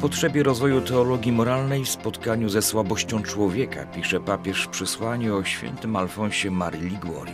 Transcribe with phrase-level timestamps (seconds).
[0.00, 5.96] Potrzebie rozwoju teologii moralnej w spotkaniu ze słabością człowieka pisze papież w przysłaniu o świętym
[5.96, 7.32] Alfonsie Marii Liguori.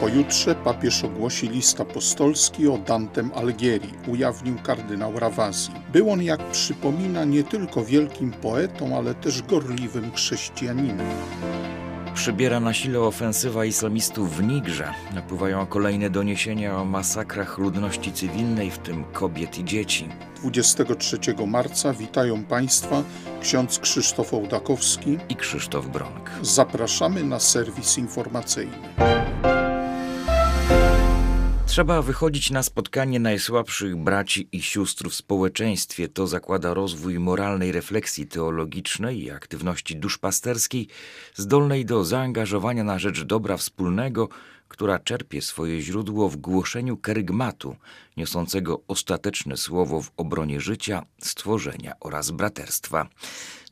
[0.00, 5.72] Pojutrze papież ogłosi list apostolski o Dantem Algieri, ujawnił kardynał Rawasi.
[5.92, 11.06] Był on, jak przypomina, nie tylko wielkim poetą, ale też gorliwym chrześcijaninem.
[12.24, 14.94] Przybiera na sile ofensywa islamistów w Nigrze.
[15.14, 20.08] Napływają kolejne doniesienia o masakrach ludności cywilnej, w tym kobiet i dzieci.
[20.36, 23.02] 23 marca witają Państwa
[23.40, 26.30] ksiądz Krzysztof Ołdakowski i Krzysztof Bronk.
[26.42, 28.78] Zapraszamy na serwis informacyjny.
[31.74, 36.08] Trzeba wychodzić na spotkanie najsłabszych braci i sióstr w społeczeństwie.
[36.08, 40.88] To zakłada rozwój moralnej refleksji teologicznej i aktywności duszpasterskiej,
[41.34, 44.28] zdolnej do zaangażowania na rzecz dobra wspólnego,
[44.68, 47.76] która czerpie swoje źródło w głoszeniu kerygmatu,
[48.16, 53.08] niosącego ostateczne słowo w obronie życia, stworzenia oraz braterstwa.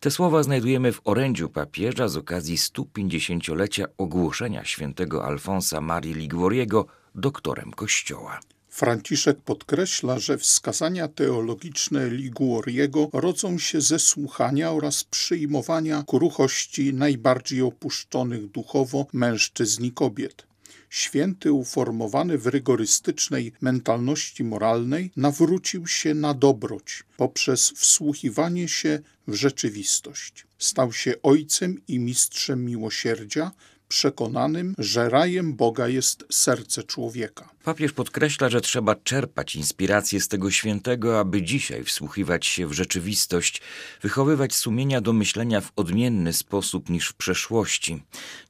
[0.00, 7.70] Te słowa znajdujemy w orędziu papieża z okazji 150-lecia ogłoszenia świętego Alfonsa Marii Liguoriego doktorem
[7.70, 8.40] Kościoła.
[8.68, 18.50] Franciszek podkreśla, że wskazania teologiczne Liguoriego rodzą się ze słuchania oraz przyjmowania kruchości najbardziej opuszczonych
[18.50, 20.46] duchowo mężczyzn i kobiet.
[20.90, 30.46] Święty, uformowany w rygorystycznej mentalności moralnej, nawrócił się na dobroć poprzez wsłuchiwanie się w rzeczywistość.
[30.58, 33.50] Stał się ojcem i mistrzem miłosierdzia,
[33.92, 37.48] przekonanym, że rajem Boga jest serce człowieka.
[37.64, 43.62] Papież podkreśla, że trzeba czerpać inspirację z tego świętego, aby dzisiaj wsłuchiwać się w rzeczywistość,
[44.02, 48.02] wychowywać sumienia do myślenia w odmienny sposób niż w przeszłości.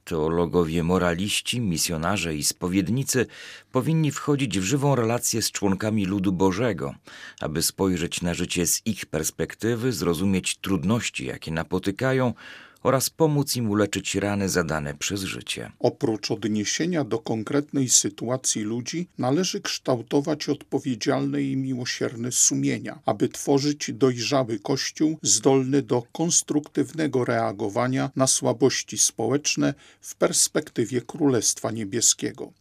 [0.03, 3.25] Teologowie moraliści, misjonarze i spowiednicy
[3.71, 6.95] powinni wchodzić w żywą relację z członkami ludu Bożego,
[7.41, 12.33] aby spojrzeć na życie z ich perspektywy, zrozumieć trudności, jakie napotykają,
[12.83, 15.71] oraz pomóc im uleczyć rany zadane przez życie.
[15.79, 24.59] Oprócz odniesienia do konkretnej sytuacji ludzi, należy kształtować odpowiedzialne i miłosierne sumienia, aby tworzyć dojrzały
[24.59, 32.51] Kościół zdolny do konstruktywnego reagowania na słabości społeczne w perspektywie Królestwa Niebieskiego.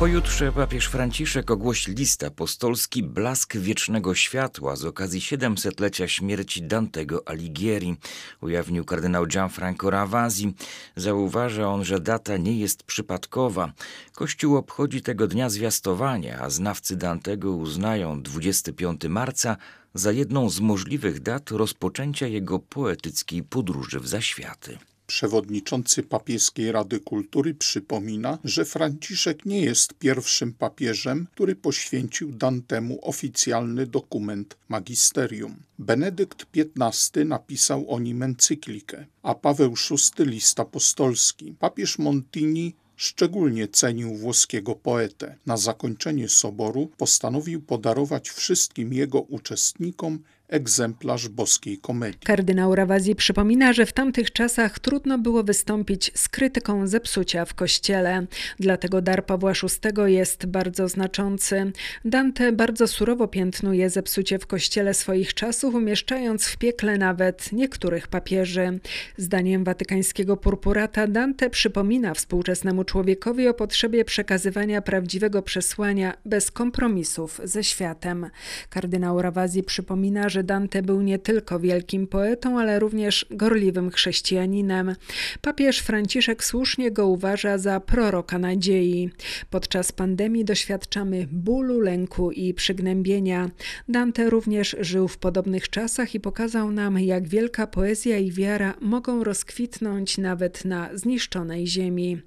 [0.00, 7.96] Pojutrze papież Franciszek ogłosi list apostolski Blask Wiecznego Światła z okazji 700-lecia śmierci Dantego Alighieri,
[8.40, 10.54] ujawnił kardynał Gianfranco Ravasi.
[10.96, 13.72] Zauważa on, że data nie jest przypadkowa.
[14.14, 19.56] Kościół obchodzi tego dnia zwiastowania, a znawcy Dantego uznają 25 marca
[19.94, 24.78] za jedną z możliwych dat rozpoczęcia jego poetyckiej podróży w zaświaty.
[25.10, 33.86] Przewodniczący Papieskiej Rady Kultury przypomina, że Franciszek nie jest pierwszym papieżem, który poświęcił Dantemu oficjalny
[33.86, 35.56] dokument magisterium.
[35.78, 41.54] Benedykt XV napisał o nim encyklikę, a Paweł VI list apostolski.
[41.58, 45.36] Papież Montini szczególnie cenił włoskiego poetę.
[45.46, 50.18] Na zakończenie soboru postanowił podarować wszystkim jego uczestnikom
[50.50, 52.20] egzemplarz boskiej komedii.
[52.24, 58.26] Kardynał Rawazji przypomina, że w tamtych czasach trudno było wystąpić z krytyką zepsucia w kościele.
[58.60, 61.72] Dlatego dar Pawła VI jest bardzo znaczący.
[62.04, 68.78] Dante bardzo surowo piętnuje zepsucie w kościele swoich czasów, umieszczając w piekle nawet niektórych papieży.
[69.16, 77.64] Zdaniem watykańskiego purpurata Dante przypomina współczesnemu człowiekowi o potrzebie przekazywania prawdziwego przesłania bez kompromisów ze
[77.64, 78.30] światem.
[78.70, 84.94] Kardynał Rawazji przypomina, że że Dante był nie tylko wielkim poetą, ale również gorliwym chrześcijaninem.
[85.40, 89.10] Papież Franciszek słusznie go uważa za proroka nadziei.
[89.50, 93.50] Podczas pandemii doświadczamy bólu, lęku i przygnębienia.
[93.88, 99.24] Dante również żył w podobnych czasach i pokazał nam, jak wielka poezja i wiara mogą
[99.24, 102.18] rozkwitnąć nawet na zniszczonej ziemi.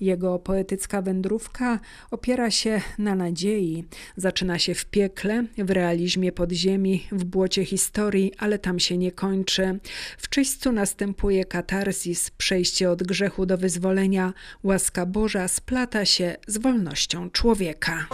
[0.00, 1.80] Jego poetycka wędrówka
[2.10, 3.84] opiera się na nadziei.
[4.16, 9.78] Zaczyna się w piekle, w realizmie podziemi, w błocie historii, ale tam się nie kończy.
[10.18, 14.32] W czyśćcu następuje katarzis, przejście od grzechu do wyzwolenia.
[14.62, 18.06] Łaska Boża splata się z wolnością człowieka.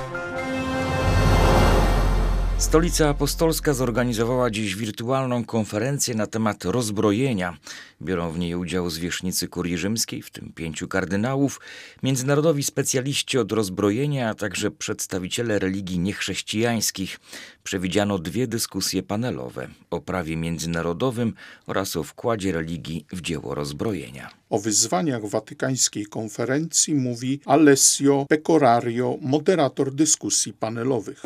[2.59, 7.57] Stolica Apostolska zorganizowała dziś wirtualną konferencję na temat rozbrojenia.
[8.03, 11.61] Biorą w niej udział zwierzchnicy kurii rzymskiej, w tym pięciu kardynałów,
[12.03, 17.21] międzynarodowi specjaliści od rozbrojenia, a także przedstawiciele religii niechrześcijańskich.
[17.69, 21.33] Przewidziano dwie dyskusje panelowe o prawie międzynarodowym
[21.67, 24.31] oraz o wkładzie religii w dzieło rozbrojenia.
[24.51, 31.23] O wyzwaniach watykańskiej konferencji mówi Alessio Pecorario, moderator dyskusji panelowych.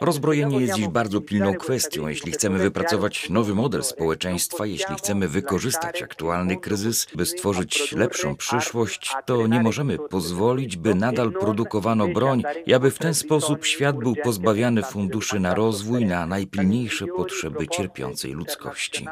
[0.00, 2.08] Rozbrojenie jest dziś bardzo pilną kwestią.
[2.08, 9.12] Jeśli chcemy wypracować nowy model społeczeństwa, jeśli chcemy wykorzystać aktualny kryzys, by stworzyć lepszą przyszłość,
[9.26, 14.14] to nie możemy pozwolić, by nadal produkowano broń i aby w ten sposób świat był
[14.58, 19.06] pozbawiany funduszy na rozwój, na najpilniejsze potrzeby cierpiącej ludzkości.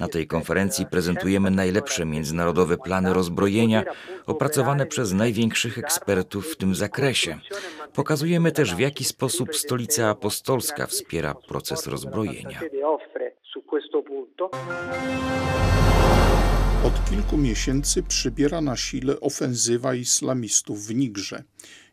[0.00, 3.84] Na tej konferencji prezentujemy najlepsze międzynarodowe plany rozbrojenia,
[4.26, 7.38] opracowane przez największych ekspertów w tym zakresie.
[7.94, 12.60] Pokazujemy też, w jaki sposób Stolica Apostolska wspiera proces rozbrojenia.
[16.84, 21.42] Od kilku miesięcy przybiera na sile ofensywa islamistów w Nigrze.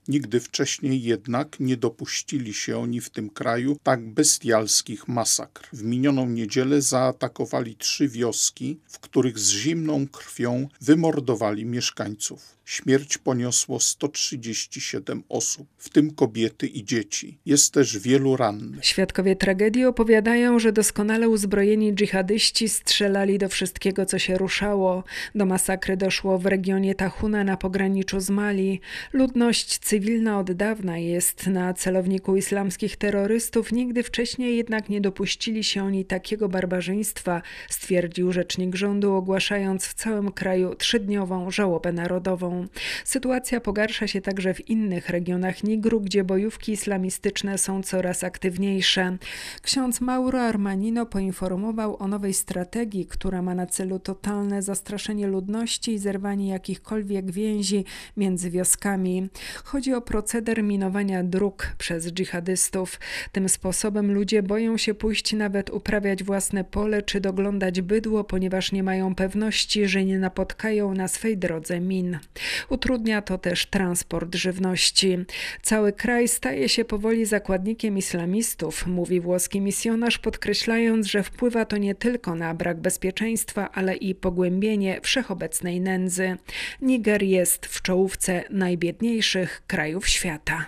[0.09, 5.67] Nigdy wcześniej jednak nie dopuścili się oni w tym kraju tak bestialskich masakr.
[5.73, 12.58] W minioną niedzielę zaatakowali trzy wioski, w których z zimną krwią wymordowali mieszkańców.
[12.69, 17.37] Śmierć poniosło 137 osób, w tym kobiety i dzieci.
[17.45, 18.85] Jest też wielu rannych.
[18.85, 25.03] Świadkowie tragedii opowiadają, że doskonale uzbrojeni dżihadyści strzelali do wszystkiego, co się ruszało.
[25.35, 28.81] Do masakry doszło w regionie Tahuna na pograniczu z Mali.
[29.13, 33.71] Ludność cywilna od dawna jest na celowniku islamskich terrorystów.
[33.71, 40.31] Nigdy wcześniej jednak nie dopuścili się oni takiego barbarzyństwa, stwierdził rzecznik rządu, ogłaszając w całym
[40.31, 42.58] kraju trzydniową żałobę narodową.
[43.05, 49.17] Sytuacja pogarsza się także w innych regionach Nigru, gdzie bojówki islamistyczne są coraz aktywniejsze.
[49.61, 55.99] Ksiądz Mauro Armanino poinformował o nowej strategii, która ma na celu totalne zastraszenie ludności i
[55.99, 57.85] zerwanie jakichkolwiek więzi
[58.17, 59.29] między wioskami.
[59.63, 62.99] Chodzi o proceder minowania dróg przez dżihadystów.
[63.31, 68.83] Tym sposobem ludzie boją się pójść nawet uprawiać własne pole czy doglądać bydło, ponieważ nie
[68.83, 72.19] mają pewności, że nie napotkają na swej drodze min.
[72.69, 75.17] Utrudnia to też transport żywności.
[75.61, 81.95] Cały kraj staje się powoli zakładnikiem islamistów, mówi włoski misjonarz, podkreślając, że wpływa to nie
[81.95, 86.37] tylko na brak bezpieczeństwa, ale i pogłębienie wszechobecnej nędzy.
[86.81, 90.65] Niger jest w czołówce najbiedniejszych krajów świata.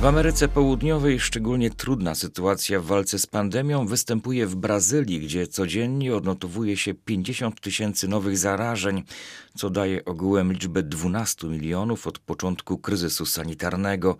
[0.00, 6.16] W Ameryce Południowej szczególnie trudna sytuacja w walce z pandemią występuje w Brazylii, gdzie codziennie
[6.16, 9.02] odnotowuje się 50 tysięcy nowych zarażeń,
[9.54, 14.16] co daje ogółem liczbę 12 milionów od początku kryzysu sanitarnego.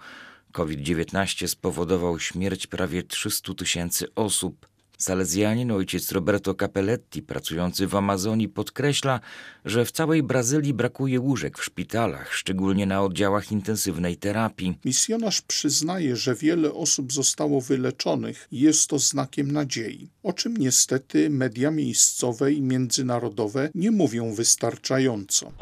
[0.52, 4.75] COVID-19 spowodował śmierć prawie 300 tysięcy osób.
[4.98, 9.20] Salezjanin ojciec Roberto Capelletti, pracujący w Amazonii, podkreśla,
[9.64, 14.78] że w całej Brazylii brakuje łóżek w szpitalach, szczególnie na oddziałach intensywnej terapii.
[14.84, 21.31] Misjonarz przyznaje, że wiele osób zostało wyleczonych i jest to znakiem nadziei, o czym niestety
[21.31, 25.52] media miejscowe i międzynarodowe nie mówią wystarczająco.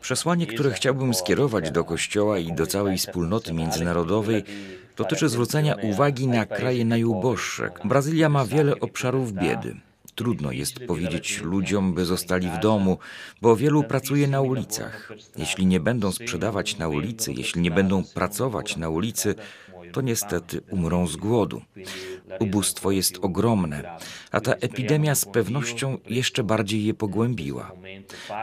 [0.00, 4.44] Przesłanie, które chciałbym skierować do Kościoła i do całej wspólnoty międzynarodowej,
[4.96, 7.70] dotyczy zwrócenia uwagi na kraje najuboższe.
[7.84, 9.76] Brazylia ma wiele obszarów biedy.
[10.14, 12.98] Trudno jest powiedzieć ludziom, by zostali w domu,
[13.42, 15.12] bo wielu pracuje na ulicach.
[15.36, 19.34] Jeśli nie będą sprzedawać na ulicy, jeśli nie będą pracować na ulicy,
[19.92, 21.62] to niestety umrą z głodu.
[22.40, 23.98] Ubóstwo jest ogromne,
[24.30, 27.72] a ta epidemia z pewnością jeszcze bardziej je pogłębiła.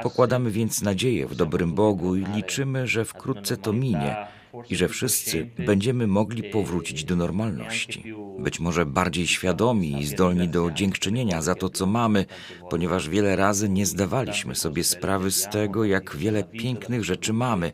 [0.04, 4.16] Pokładamy więc nadzieję w dobrym Bogu i liczymy, że wkrótce to minie
[4.70, 8.14] i że wszyscy będziemy mogli powrócić do normalności.
[8.40, 12.26] Być może bardziej świadomi i zdolni do dziękczynienia za to, co mamy,
[12.70, 17.72] ponieważ wiele razy nie zdawaliśmy sobie sprawy z tego, jak wiele pięknych rzeczy mamy,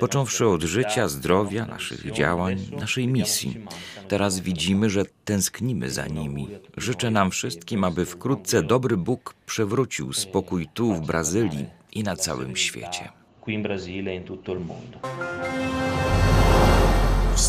[0.00, 3.64] począwszy od życia, zdrowia, naszych działań, naszej misji.
[4.08, 6.48] Teraz widzimy, że tęsknimy za nimi.
[6.76, 12.56] Życzę nam wszystkim, aby wkrótce dobry Bóg przewrócił spokój tu w Brazylii i na całym
[12.56, 13.25] świecie.
[13.46, 16.25] Qui in Brasile e in tutto il mondo.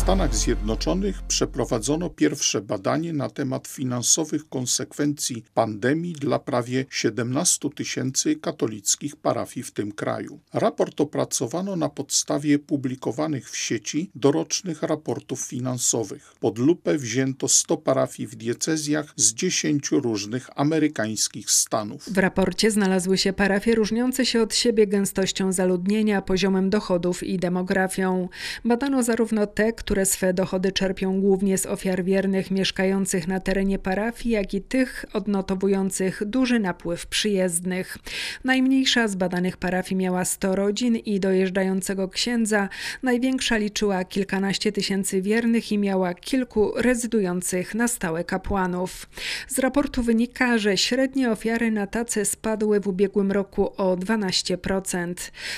[0.08, 9.16] Stanach Zjednoczonych przeprowadzono pierwsze badanie na temat finansowych konsekwencji pandemii dla prawie 17 tysięcy katolickich
[9.16, 10.40] parafii w tym kraju.
[10.52, 16.34] Raport opracowano na podstawie publikowanych w sieci dorocznych raportów finansowych.
[16.40, 22.04] Pod lupę wzięto 100 parafii w diecezjach z 10 różnych amerykańskich stanów.
[22.12, 28.28] W raporcie znalazły się parafie różniące się od siebie gęstością zaludnienia, poziomem dochodów i demografią.
[28.64, 34.34] Badano zarówno te, które swe dochody czerpią głównie z ofiar wiernych mieszkających na terenie parafii,
[34.34, 37.98] jak i tych odnotowujących duży napływ przyjezdnych.
[38.44, 42.68] Najmniejsza z badanych parafii miała 100 rodzin i dojeżdżającego księdza,
[43.02, 49.08] największa liczyła kilkanaście tysięcy wiernych i miała kilku rezydujących na stałe kapłanów.
[49.48, 55.14] Z raportu wynika, że średnie ofiary na tace spadły w ubiegłym roku o 12%.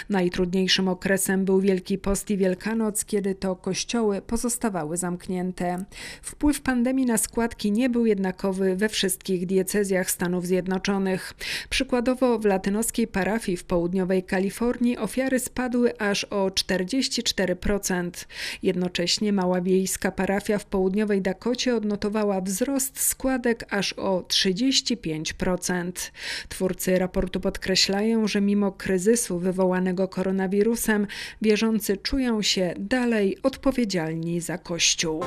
[0.08, 5.84] Najtrudniejszym okresem był Wielki Post i Wielkanoc, kiedy to kościoły pozostawały zamknięte.
[6.22, 11.34] Wpływ pandemii na składki nie był jednakowy we wszystkich diecezjach Stanów Zjednoczonych.
[11.70, 18.10] Przykładowo w latynoskiej parafii w południowej Kalifornii ofiary spadły aż o 44%.
[18.62, 25.92] Jednocześnie mała wiejska parafia w południowej Dakocie odnotowała wzrost składek aż o 35%.
[26.48, 31.06] Twórcy raportu podkreślają, że mimo kryzysu wywołanego koronawirusem,
[31.42, 34.09] wierzący czują się dalej odpowiedzialni
[34.40, 35.24] za Kościół.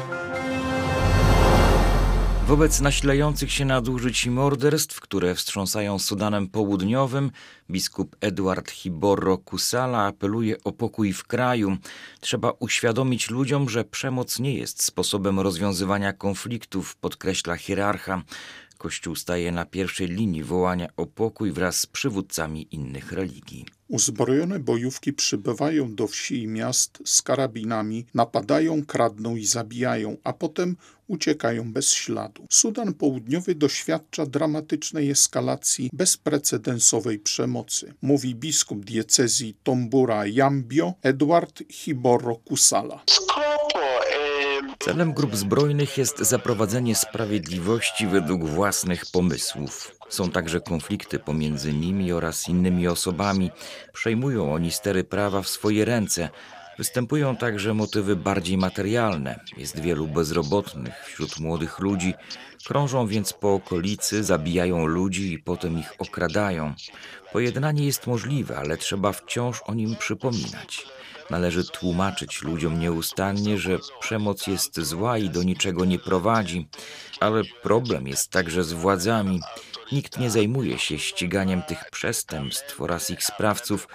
[2.47, 7.31] Wobec nasilających się nadużyć i morderstw, które wstrząsają Sudanem Południowym,
[7.69, 11.77] biskup Edward Hiborro Kusala apeluje o pokój w kraju.
[12.19, 18.21] Trzeba uświadomić ludziom, że przemoc nie jest sposobem rozwiązywania konfliktów, podkreśla hierarcha.
[18.83, 23.65] Kościół staje na pierwszej linii wołania o pokój wraz z przywódcami innych religii.
[23.87, 30.75] Uzbrojone bojówki przybywają do wsi i miast z karabinami, napadają, kradną i zabijają, a potem
[31.07, 32.45] uciekają bez śladu.
[32.49, 43.03] Sudan Południowy doświadcza dramatycznej eskalacji bezprecedensowej przemocy, mówi biskup diecezji Tombura Jambio Edward Hiboro Kusala.
[44.83, 49.95] Celem grup zbrojnych jest zaprowadzenie sprawiedliwości według własnych pomysłów.
[50.09, 53.51] Są także konflikty pomiędzy nimi oraz innymi osobami.
[53.93, 56.29] Przejmują oni stery prawa w swoje ręce.
[56.77, 59.39] Występują także motywy bardziej materialne.
[59.57, 62.13] Jest wielu bezrobotnych wśród młodych ludzi.
[62.67, 66.73] Krążą więc po okolicy, zabijają ludzi i potem ich okradają.
[67.33, 70.85] Pojednanie jest możliwe, ale trzeba wciąż o nim przypominać.
[71.29, 76.67] Należy tłumaczyć ludziom nieustannie, że przemoc jest zła i do niczego nie prowadzi,
[77.19, 79.41] ale problem jest także z władzami.
[79.91, 83.87] Nikt nie zajmuje się ściganiem tych przestępstw oraz ich sprawców,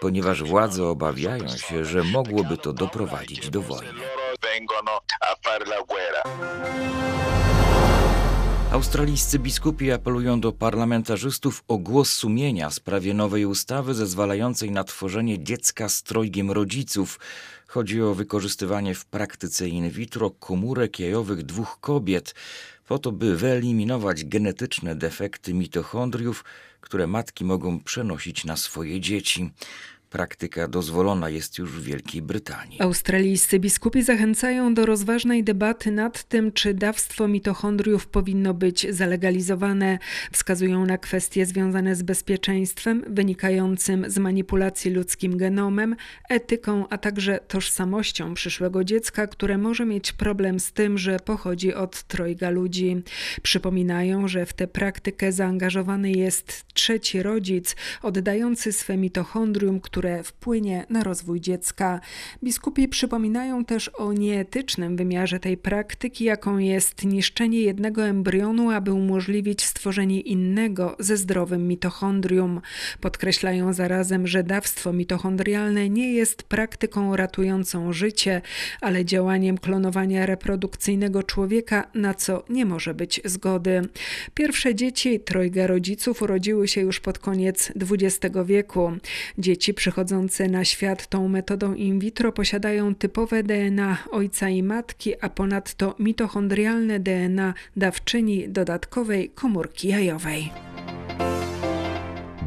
[0.00, 4.00] ponieważ władze obawiają się, że mogłoby to doprowadzić do wojny.
[8.76, 15.44] Australijscy biskupi apelują do parlamentarzystów o głos sumienia w sprawie nowej ustawy zezwalającej na tworzenie
[15.44, 17.20] dziecka z trojgiem rodziców.
[17.66, 22.34] Chodzi o wykorzystywanie w praktyce in vitro komórek jajowych dwóch kobiet,
[22.88, 26.44] po to by wyeliminować genetyczne defekty mitochondriów,
[26.80, 29.50] które matki mogą przenosić na swoje dzieci.
[30.10, 32.80] Praktyka dozwolona jest już w Wielkiej Brytanii.
[32.80, 39.98] Australijscy biskupi zachęcają do rozważnej debaty nad tym, czy dawstwo mitochondriów powinno być zalegalizowane.
[40.32, 45.96] Wskazują na kwestie związane z bezpieczeństwem wynikającym z manipulacji ludzkim genomem,
[46.28, 52.02] etyką, a także tożsamością przyszłego dziecka, które może mieć problem z tym, że pochodzi od
[52.02, 53.02] trojga ludzi.
[53.42, 61.02] Przypominają, że w tę praktykę zaangażowany jest trzeci rodzic, oddający swe mitochondrium, które wpłynie na
[61.02, 62.00] rozwój dziecka.
[62.44, 69.64] Biskupi przypominają też o nieetycznym wymiarze tej praktyki, jaką jest niszczenie jednego embrionu, aby umożliwić
[69.64, 72.60] stworzenie innego ze zdrowym mitochondrium.
[73.00, 78.42] Podkreślają zarazem, że dawstwo mitochondrialne nie jest praktyką ratującą życie,
[78.80, 83.82] ale działaniem klonowania reprodukcyjnego człowieka, na co nie może być zgody.
[84.34, 88.92] Pierwsze dzieci trojga rodziców urodziły się już pod koniec XX wieku.
[89.38, 95.28] Dzieci przychodzące na świat tą metodą in vitro posiadają typowe DNA ojca i matki, a
[95.28, 100.52] ponadto mitochondrialne DNA dawczyni dodatkowej komórki jajowej.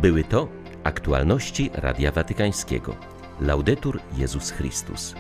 [0.01, 0.49] Były to
[0.83, 2.95] aktualności Radia Watykańskiego.
[3.41, 5.15] Laudetur Jezus Chrystus.